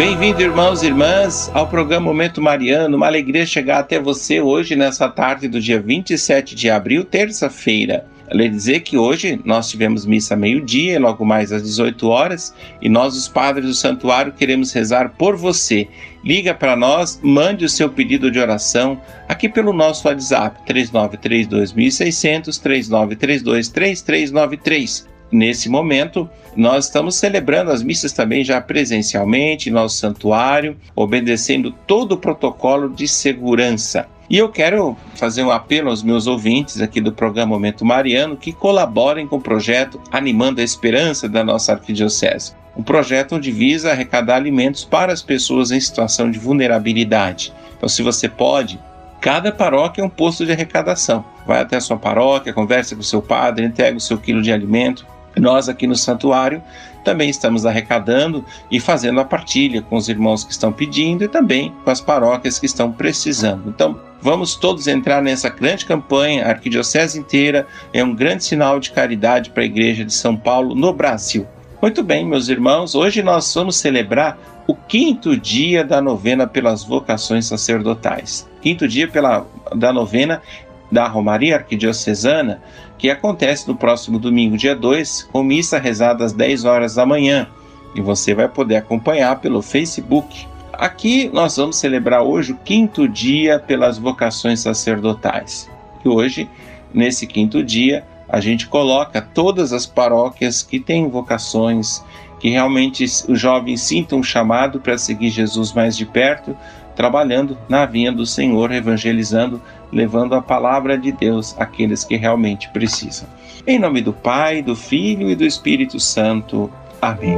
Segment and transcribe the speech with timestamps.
[0.00, 2.96] Bem-vindo, irmãos e irmãs, ao programa Momento Mariano.
[2.96, 8.06] Uma alegria chegar até você hoje, nessa tarde do dia 27 de abril, terça-feira.
[8.32, 13.14] Lhe dizer que hoje nós tivemos missa meio-dia, logo mais às 18 horas, e nós,
[13.14, 15.86] os padres do santuário, queremos rezar por você.
[16.24, 18.98] Liga para nós, mande o seu pedido de oração
[19.28, 25.10] aqui pelo nosso WhatsApp 3932.600 39323393.
[25.32, 32.18] Nesse momento, nós estamos celebrando as missas também já presencialmente, nosso santuário, obedecendo todo o
[32.18, 34.08] protocolo de segurança.
[34.28, 38.52] E eu quero fazer um apelo aos meus ouvintes aqui do programa Momento Mariano que
[38.52, 42.54] colaborem com o projeto Animando a Esperança da nossa arquidiocese.
[42.76, 47.52] Um projeto onde visa arrecadar alimentos para as pessoas em situação de vulnerabilidade.
[47.76, 48.78] Então, se você pode,
[49.20, 51.24] cada paróquia é um posto de arrecadação.
[51.44, 54.52] Vai até a sua paróquia, conversa com o seu padre, entrega o seu quilo de
[54.52, 55.04] alimento
[55.40, 56.62] nós aqui no santuário
[57.04, 61.72] também estamos arrecadando e fazendo a partilha com os irmãos que estão pedindo e também
[61.82, 63.68] com as paróquias que estão precisando.
[63.68, 68.90] Então, vamos todos entrar nessa grande campanha, a arquidiocese inteira é um grande sinal de
[68.90, 71.46] caridade para a Igreja de São Paulo no Brasil.
[71.80, 77.46] Muito bem, meus irmãos, hoje nós vamos celebrar o quinto dia da novena pelas vocações
[77.46, 78.48] sacerdotais.
[78.60, 80.42] Quinto dia pela, da novena
[80.90, 82.62] da Romaria Arquidiocesana,
[82.98, 87.46] que acontece no próximo domingo, dia 2, com missa rezada às 10 horas da manhã.
[87.94, 90.46] E você vai poder acompanhar pelo Facebook.
[90.72, 95.68] Aqui nós vamos celebrar hoje o quinto dia pelas vocações sacerdotais.
[96.04, 96.48] E hoje,
[96.92, 102.02] nesse quinto dia, a gente coloca todas as paróquias que têm vocações,
[102.38, 106.56] que realmente os jovens sintam um chamado para seguir Jesus mais de perto,
[106.94, 109.60] trabalhando na vinha do Senhor, evangelizando
[109.92, 113.28] levando a palavra de Deus àqueles que realmente precisam.
[113.66, 116.70] Em nome do Pai, do Filho e do Espírito Santo.
[117.02, 117.36] Amém.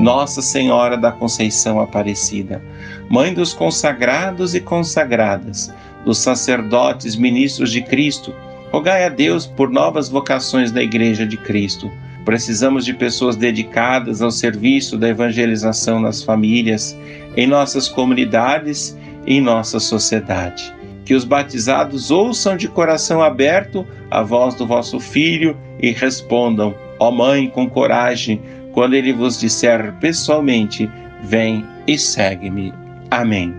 [0.00, 2.62] Nossa Senhora da Conceição Aparecida,
[3.08, 5.72] Mãe dos consagrados e consagradas,
[6.04, 8.34] dos sacerdotes, ministros de Cristo,
[8.72, 11.90] rogai a Deus por novas vocações da Igreja de Cristo.
[12.24, 16.96] Precisamos de pessoas dedicadas ao serviço da evangelização nas famílias,
[17.36, 18.96] em nossas comunidades
[19.26, 20.74] em nossa sociedade.
[21.04, 27.10] Que os batizados ouçam de coração aberto a voz do vosso Filho e respondam: Ó
[27.10, 28.40] Mãe, com coragem,
[28.72, 30.90] quando ele vos disser pessoalmente:
[31.22, 32.72] Vem e segue-me.
[33.10, 33.54] Amém.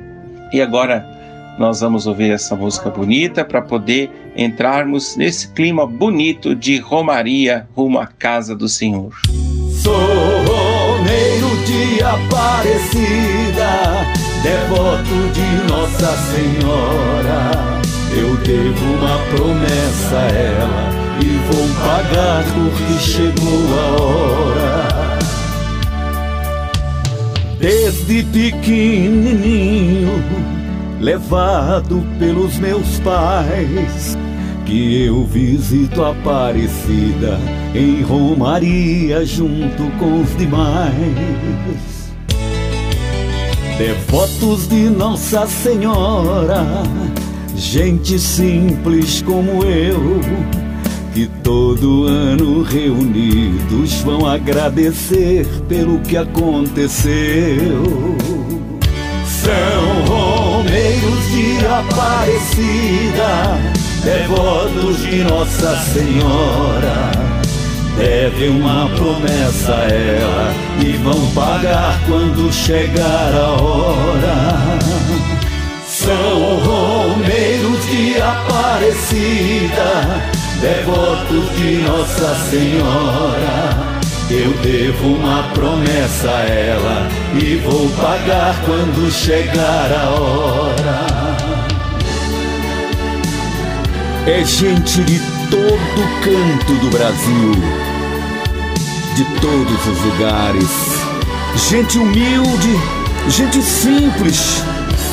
[0.51, 1.14] E agora
[1.57, 7.99] nós vamos ouvir essa música bonita para poder entrarmos nesse clima bonito de Romaria rumo
[7.99, 9.13] à casa do Senhor.
[9.81, 14.05] Sou romeiro de Aparecida
[14.45, 17.41] devoto de Nossa Senhora.
[18.15, 20.89] Eu devo uma promessa a ela
[21.19, 25.19] e vou pagar porque chegou a hora.
[27.59, 30.21] Desde pequenininho,
[31.05, 34.17] levado pelos meus pais,
[34.66, 37.39] que eu visito Aparecida
[37.75, 42.11] em Romaria junto com os demais.
[43.77, 46.65] Devotos de Nossa Senhora,
[47.55, 50.19] gente simples como eu,
[51.13, 57.83] que todo ano reunidos vão agradecer pelo que aconteceu.
[59.23, 60.44] São
[60.75, 63.31] romeiros de Aparecida,
[64.03, 67.12] devotos de Nossa Senhora
[67.97, 70.54] Deve uma promessa a ela
[70.86, 74.77] e vão pagar quando chegar a hora.
[75.88, 79.81] São romeiros de Aparecida,
[80.60, 83.94] devotos de Nossa Senhora.
[84.30, 87.07] Eu devo uma promessa a ela
[87.39, 91.06] e vou pagar quando chegar a hora.
[94.27, 95.19] É gente de
[95.50, 97.86] todo canto do Brasil
[99.16, 100.69] de todos os lugares.
[101.69, 102.78] Gente humilde,
[103.30, 104.62] gente simples,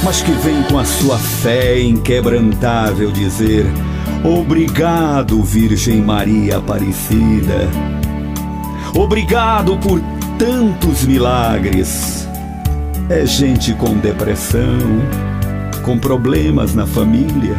[0.03, 3.65] mas que vem com a sua fé inquebrantável dizer:
[4.25, 7.69] Obrigado, Virgem Maria Aparecida.
[8.95, 10.01] Obrigado por
[10.39, 12.29] tantos milagres.
[13.09, 14.79] É gente com depressão,
[15.83, 17.57] com problemas na família,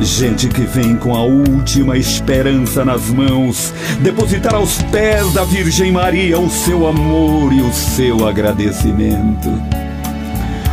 [0.00, 6.38] Gente que vem com a última esperança nas mãos, depositar aos pés da Virgem Maria
[6.38, 9.50] o seu amor e o seu agradecimento.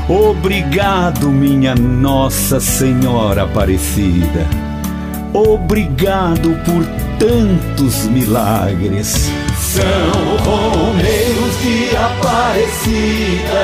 [0.10, 4.48] Obrigado, minha Nossa Senhora Aparecida.
[5.34, 6.84] Obrigado por
[7.19, 9.31] tantos milagres.
[9.71, 13.63] São Romeiros de Aparecida,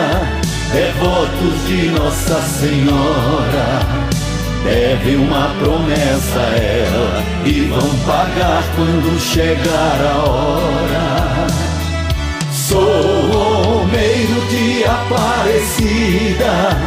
[0.72, 4.08] devotos de Nossa Senhora
[4.68, 11.48] Deve uma promessa a ela e vão pagar quando chegar a hora.
[12.52, 16.78] Sou meio de Aparecida,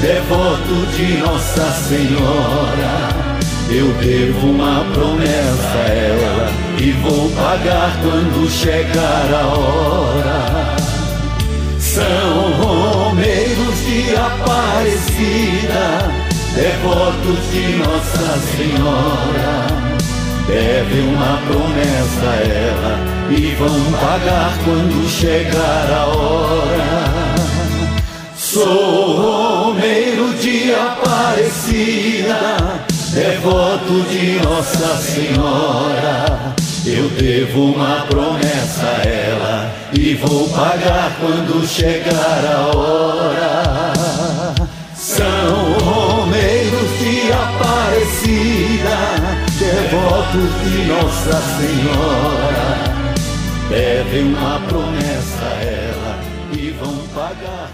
[0.00, 3.37] devoto de Nossa Senhora.
[3.70, 10.76] Eu devo uma promessa a ela e vou pagar quando chegar a hora.
[11.78, 16.18] São Romeiros de Aparecida
[16.58, 19.50] devotos de Nossa Senhora,
[20.48, 22.98] devem uma promessa a ela
[23.30, 27.36] e vão pagar quando chegar a hora.
[28.36, 36.54] Sou Romeiro de Aparecida, devoto de Nossa Senhora.
[36.86, 43.92] Eu devo uma promessa a ela e vou pagar quando chegar a hora.
[44.94, 48.98] São Romeiros de Aparecida,
[49.58, 52.68] devotos de Nossa Senhora,
[53.68, 56.18] devem uma promessa a ela
[56.52, 57.70] e vão pagar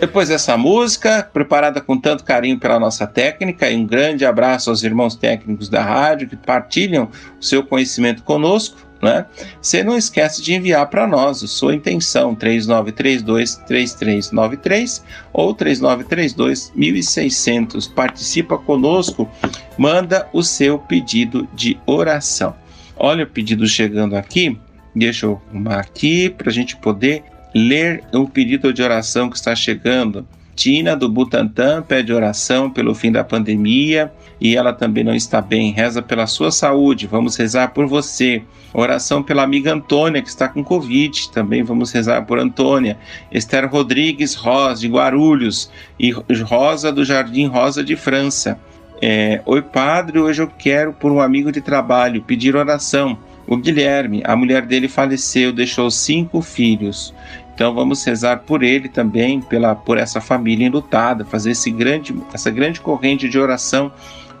[0.00, 4.82] depois dessa música, preparada com tanto carinho pela nossa técnica, e um grande abraço aos
[4.82, 7.08] irmãos técnicos da rádio que partilham
[7.40, 9.26] o seu conhecimento conosco né?
[9.60, 17.88] Você não esquece de enviar para nós a sua intenção 3932 3393 ou 3932 1600.
[17.88, 19.28] Participa conosco,
[19.76, 22.54] manda o seu pedido de oração.
[22.96, 24.56] Olha o pedido chegando aqui.
[24.94, 29.54] Deixa eu arrumar aqui para a gente poder ler o pedido de oração que está
[29.54, 30.26] chegando.
[30.54, 35.72] Tina do Butantan pede oração pelo fim da pandemia e ela também não está bem.
[35.72, 37.06] Reza pela sua saúde.
[37.06, 38.42] Vamos rezar por você.
[38.74, 41.30] Oração pela amiga Antônia, que está com Covid.
[41.30, 42.98] Também vamos rezar por Antônia.
[43.30, 45.70] Esther Rodrigues Rosa, de Guarulhos.
[45.98, 48.58] E Rosa, do Jardim Rosa de França.
[49.00, 53.18] É, Oi, padre, hoje eu quero, por um amigo de trabalho, pedir oração.
[53.46, 57.12] O Guilherme, a mulher dele faleceu, deixou cinco filhos.
[57.54, 62.50] Então vamos rezar por ele também, pela, por essa família enlutada, fazer esse grande, essa
[62.50, 63.92] grande corrente de oração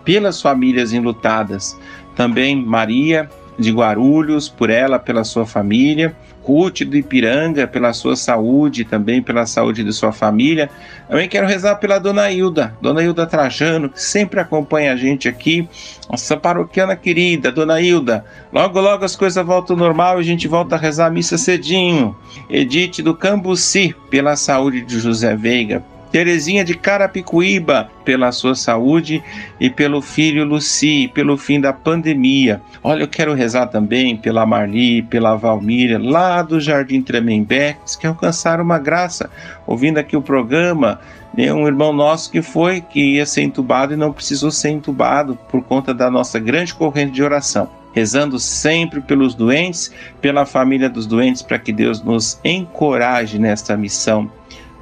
[0.04, 1.78] pelas famílias enlutadas.
[2.14, 3.28] Também Maria,
[3.58, 9.46] de Guarulhos, por ela, pela sua família, Ruth do Ipiranga, pela sua saúde, também pela
[9.46, 10.68] saúde de sua família.
[11.08, 15.68] Também quero rezar pela Dona Hilda, Dona Hilda Trajano, que sempre acompanha a gente aqui,
[16.10, 18.24] nossa paroquiana querida, Dona Hilda.
[18.52, 21.38] Logo, logo as coisas voltam ao normal e a gente volta a rezar a missa
[21.38, 22.16] cedinho.
[22.50, 29.24] Edith do Cambuci, pela saúde de José Veiga, Terezinha de Carapicuíba, pela sua saúde
[29.58, 32.60] e pelo filho Luci, pelo fim da pandemia.
[32.82, 38.62] Olha, eu quero rezar também pela Marli, pela Valmíria, lá do Jardim Tremembé, que alcançaram
[38.62, 39.30] uma graça,
[39.66, 41.00] ouvindo aqui o programa,
[41.34, 45.38] né, um irmão nosso que foi, que ia ser entubado e não precisou ser entubado
[45.48, 47.70] por conta da nossa grande corrente de oração.
[47.94, 49.90] Rezando sempre pelos doentes,
[50.20, 54.30] pela família dos doentes, para que Deus nos encoraje nesta missão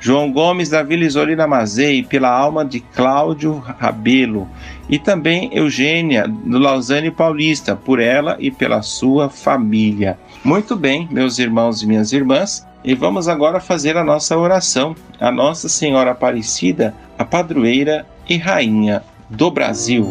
[0.00, 4.48] João Gomes da Vila Isolina Mazei, pela alma de Cláudio Rabelo,
[4.88, 10.18] e também Eugênia do Lausanne Paulista, por ela e pela sua família.
[10.42, 15.30] Muito bem, meus irmãos e minhas irmãs, e vamos agora fazer a nossa oração a
[15.30, 20.08] Nossa Senhora Aparecida, a padroeira e rainha do Brasil.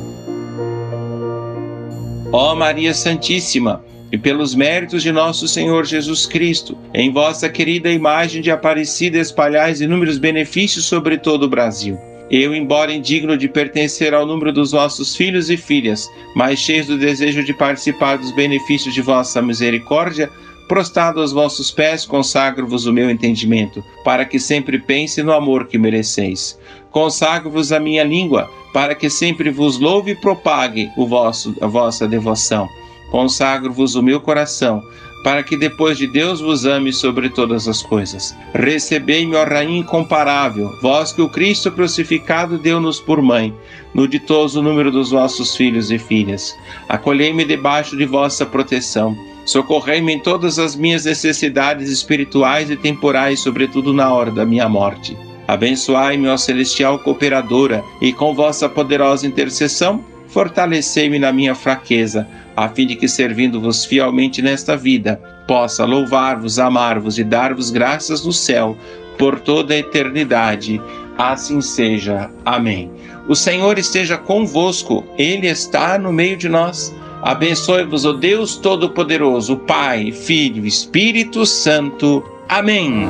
[2.32, 8.42] Ó Maria Santíssima, e pelos méritos de nosso Senhor Jesus Cristo, em vossa querida imagem
[8.42, 11.98] de Aparecida espalhais inúmeros benefícios sobre todo o Brasil.
[12.30, 16.98] Eu, embora indigno de pertencer ao número dos vossos filhos e filhas, mas cheios do
[16.98, 20.30] desejo de participar dos benefícios de vossa misericórdia,
[20.68, 25.80] prostrado aos vossos pés, consagro-vos o meu entendimento, para que sempre pense no amor que
[25.80, 26.60] mereceis.
[26.92, 32.08] Consagro-vos a minha língua, para que sempre vos louve e propague o vosso, a vossa
[32.08, 32.70] devoção
[33.12, 34.84] consagro-vos o meu coração,
[35.24, 38.36] para que depois de Deus vos ame sobre todas as coisas.
[38.54, 43.54] Recebei-me, ó Rainha incomparável, vós que o Cristo crucificado deu-nos por mãe,
[43.94, 46.56] no ditoso número dos vossos filhos e filhas.
[46.88, 49.18] Acolhei-me debaixo de vossa proteção.
[49.46, 55.18] Socorrei-me em todas as minhas necessidades espirituais e temporais, sobretudo na hora da minha morte.
[55.48, 62.88] Abençoai-me, ó celestial cooperadora, e com vossa poderosa intercessão, fortalecei-me na minha fraqueza, a fim
[62.88, 65.18] de que, servindo-vos fielmente nesta vida,
[65.48, 68.78] possa louvar-vos, amar-vos e dar-vos graças no céu
[69.18, 70.82] por toda a eternidade.
[71.18, 72.30] Assim seja.
[72.46, 72.90] Amém.
[73.28, 76.96] O Senhor esteja convosco, Ele está no meio de nós.
[77.22, 82.24] Abençoe-vos o Deus Todo-Poderoso, Pai, Filho Espírito Santo.
[82.48, 83.10] Amém.